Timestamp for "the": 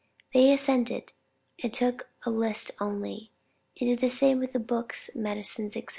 3.99-4.09, 4.53-4.59